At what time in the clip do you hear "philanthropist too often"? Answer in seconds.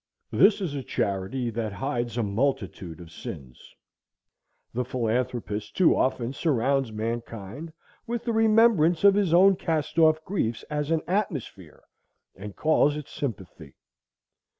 4.83-6.33